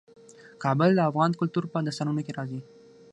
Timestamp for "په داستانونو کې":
1.71-2.35